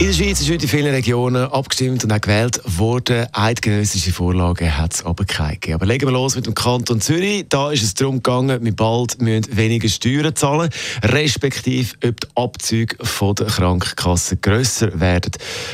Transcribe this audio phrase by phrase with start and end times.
[0.00, 3.26] In der Schweiz ist heute in vielen Regionen abgestimmt und auch gewählt worden.
[3.32, 5.74] Eidgenössische Vorlagen hat es aber keine gegeben.
[5.74, 7.46] Aber legen wir los mit dem Kanton Zürich.
[7.48, 10.70] Da ist es darum gegangen, wir bald müssen weniger Steuern zahlen,
[11.02, 15.32] respektive ob die Abzüge von der Krankenkasse grösser werden.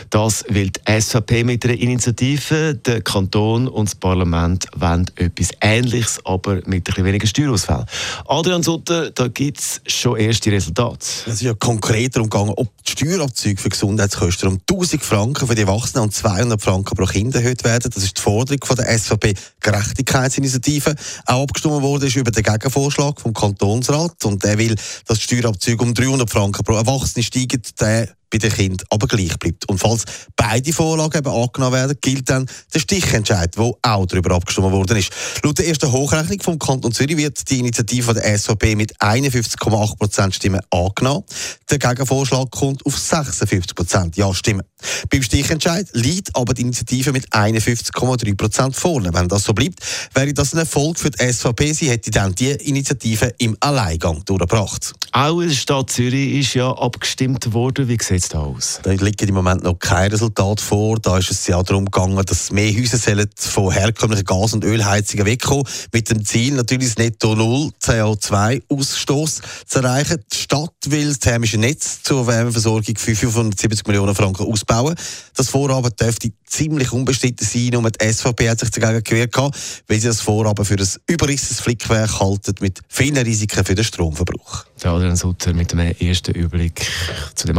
[0.09, 2.77] Das will die SVP mit einer Initiative.
[2.77, 7.85] Der Kanton und das Parlament wollen etwas Ähnliches, aber mit ein bisschen weniger Steuerausfall.
[8.27, 11.07] Adrian Sutter, da gibt es schon erste Resultate.
[11.27, 15.47] Es ist ja konkret darum gegangen, ob die Steuerabzüge für Gesundheit Monatskosten um 1000 Franken
[15.47, 17.91] für die Erwachsenen und 200 Franken pro Kind erhöht werden.
[17.93, 20.95] Das ist die Forderung von der SVP Gerechtigkeitsinitiative.
[21.27, 24.75] Auch abgestimmt wurde ist über den Gegenvorschlag vom Kantonsrat und der will,
[25.07, 27.63] dass die Steuerabzüge um 300 Franken pro Erwachsene steigen.
[27.81, 29.69] Der bei den Kindern aber gleich bleibt.
[29.69, 30.05] Und falls
[30.37, 35.11] beide Vorlagen eben angenommen werden, gilt dann der Stichentscheid, wo auch darüber abgestimmt worden ist.
[35.43, 40.61] Laut der ersten Hochrechnung vom Kanton Zürich wird die Initiative der SVP mit 51,8% Stimmen
[40.71, 41.25] angenommen.
[41.71, 44.65] Der Gegenvorschlag kommt auf 56 Ja-Stimmen.
[45.11, 49.13] Beim Stichentscheid liegt aber die Initiative mit 51,3% vorne.
[49.15, 49.81] Wenn das so bleibt,
[50.13, 51.73] wäre das ein Erfolg für die SVP.
[51.73, 54.93] Sie hätte dann die Initiative im Alleingang durchgebracht.
[55.13, 57.89] Auch in der Stadt Zürich ist ja abgestimmt worden.
[57.89, 58.81] Wie sieht es da aus?
[58.83, 60.99] Da liegt im Moment noch kein Resultat vor.
[60.99, 65.27] Da ist es ja darum gegangen, dass mehr Häuser sollen von herkömmlichen Gas- und Ölheizungen
[65.27, 65.65] wegkommen.
[65.93, 70.25] Mit dem Ziel natürlich das Netto Null CO2-Ausstoß zu erreichen.
[70.33, 74.95] Die Stadt will das thermische Netz zur Wärmeversorgung für 570 Millionen Franken ausbauen.
[75.37, 77.71] Das Vorhaben dürfte ziemlich unbestritten sein.
[77.73, 82.21] Nur die SVP hat sich dagegen gewehrt, weil sie das Vorhaben für ein überrisses Flickwerk
[82.21, 84.65] halten mit vielen Risiken für den Stromverbrauch.
[84.83, 86.87] Der Adrian Sutter mit dem ersten Überblick
[87.35, 87.59] zu dem